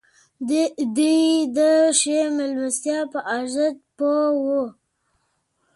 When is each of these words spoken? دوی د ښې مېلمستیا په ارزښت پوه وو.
دوی 0.95 1.19
د 1.57 1.59
ښې 1.99 2.19
مېلمستیا 2.37 2.99
په 3.11 3.19
ارزښت 3.35 3.79
پوه 3.97 4.27
وو. 4.43 4.63